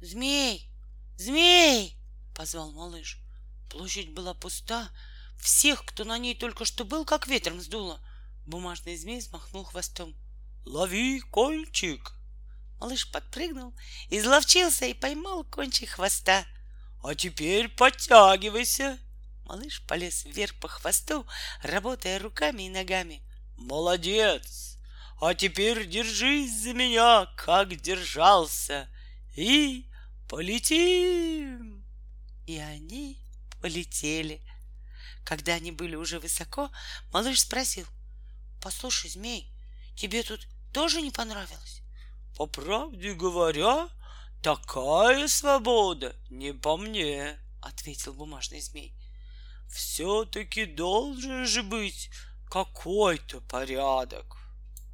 Змей! 0.00 0.70
Змей! 1.16 1.96
Позвал 2.34 2.72
малыш. 2.72 3.18
Площадь 3.68 4.12
была 4.14 4.32
пуста. 4.32 4.90
Всех, 5.38 5.84
кто 5.84 6.04
на 6.04 6.16
ней 6.16 6.34
только 6.34 6.64
что 6.64 6.84
был, 6.84 7.04
как 7.04 7.26
ветром 7.26 7.60
сдуло. 7.60 8.00
Бумажный 8.46 8.96
змей 8.96 9.20
взмахнул 9.20 9.64
хвостом. 9.64 10.14
Лови 10.64 11.20
кончик! 11.20 12.12
Малыш 12.78 13.10
подпрыгнул, 13.10 13.74
изловчился 14.08 14.86
и 14.86 14.94
поймал 14.94 15.44
кончик 15.44 15.90
хвоста. 15.90 16.46
А 17.02 17.14
теперь 17.14 17.68
подтягивайся. 17.68 18.98
Малыш 19.44 19.82
полез 19.86 20.24
вверх 20.24 20.58
по 20.60 20.68
хвосту, 20.68 21.26
работая 21.62 22.18
руками 22.18 22.64
и 22.64 22.70
ногами. 22.70 23.22
Молодец! 23.58 24.78
А 25.20 25.34
теперь 25.34 25.86
держись 25.86 26.62
за 26.62 26.72
меня, 26.72 27.26
как 27.36 27.76
держался, 27.76 28.88
и 29.36 29.89
полетим! 30.30 31.84
И 32.46 32.56
они 32.56 33.18
полетели. 33.60 34.40
Когда 35.24 35.54
они 35.54 35.72
были 35.72 35.96
уже 35.96 36.20
высоко, 36.20 36.70
малыш 37.12 37.40
спросил. 37.40 37.86
Послушай, 38.62 39.10
змей, 39.10 39.52
тебе 39.96 40.22
тут 40.22 40.46
тоже 40.72 41.02
не 41.02 41.10
понравилось? 41.10 41.82
По 42.36 42.46
правде 42.46 43.12
говоря, 43.12 43.88
такая 44.42 45.26
свобода 45.26 46.14
не 46.30 46.54
по 46.54 46.76
мне, 46.76 47.36
ответил 47.60 48.14
бумажный 48.14 48.60
змей. 48.60 48.94
Все-таки 49.68 50.64
должен 50.64 51.44
же 51.46 51.62
быть 51.64 52.08
какой-то 52.48 53.40
порядок. 53.40 54.36